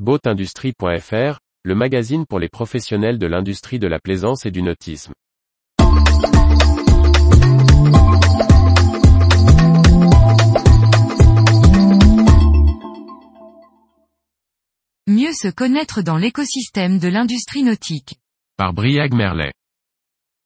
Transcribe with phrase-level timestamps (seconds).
[0.00, 5.12] Boatindustrie.fr, le magazine pour les professionnels de l'industrie de la plaisance et du nautisme.
[15.06, 18.16] Mieux se connaître dans l'écosystème de l'industrie nautique.
[18.56, 19.52] Par Briag Merlet.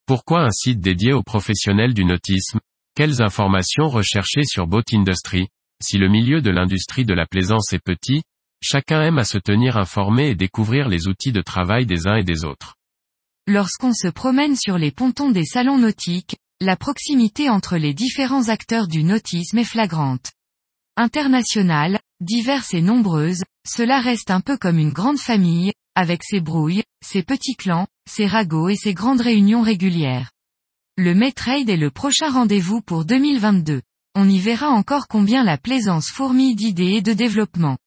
[0.04, 2.60] Pourquoi un site dédié aux professionnels du nautisme?
[2.94, 5.48] Quelles informations rechercher sur Boat Industry
[5.80, 8.20] Si le milieu de l'industrie de la plaisance est petit,
[8.62, 12.24] chacun aime à se tenir informé et découvrir les outils de travail des uns et
[12.24, 12.74] des autres.
[13.46, 18.88] Lorsqu'on se promène sur les pontons des salons nautiques, la proximité entre les différents acteurs
[18.88, 20.32] du nautisme est flagrante.
[20.96, 26.82] Internationale, diverse et nombreuse, cela reste un peu comme une grande famille, avec ses brouilles,
[27.04, 30.30] ses petits clans, ses ragots et ses grandes réunions régulières.
[30.96, 33.82] Le Metrade est le prochain rendez-vous pour 2022.
[34.16, 37.78] On y verra encore combien la plaisance fourmille d'idées et de développement.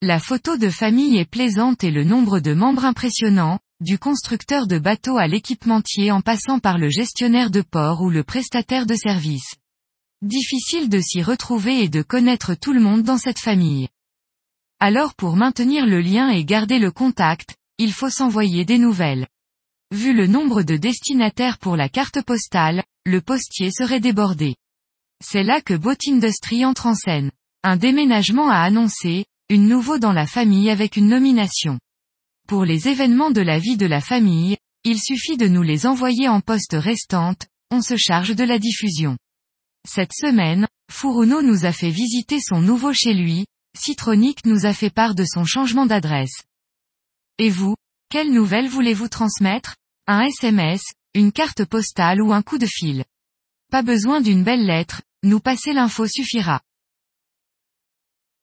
[0.00, 4.78] La photo de famille est plaisante et le nombre de membres impressionnant, du constructeur de
[4.78, 9.56] bateaux à l'équipementier en passant par le gestionnaire de port ou le prestataire de service.
[10.22, 13.88] Difficile de s'y retrouver et de connaître tout le monde dans cette famille.
[14.78, 19.26] Alors pour maintenir le lien et garder le contact, il faut s'envoyer des nouvelles.
[19.90, 24.54] Vu le nombre de destinataires pour la carte postale, le postier serait débordé.
[25.20, 27.32] C'est là que Boat Industry entre en scène.
[27.64, 31.78] Un déménagement à annoncer, une nouveau dans la famille avec une nomination.
[32.46, 36.28] Pour les événements de la vie de la famille, il suffit de nous les envoyer
[36.28, 39.16] en poste restante, on se charge de la diffusion.
[39.88, 44.90] Cette semaine, Furuno nous a fait visiter son nouveau chez lui, Citronic nous a fait
[44.90, 46.42] part de son changement d'adresse.
[47.38, 47.74] Et vous,
[48.10, 49.76] quelles nouvelles voulez-vous transmettre?
[50.06, 50.82] Un SMS,
[51.14, 53.04] une carte postale ou un coup de fil?
[53.70, 56.60] Pas besoin d'une belle lettre, nous passer l'info suffira.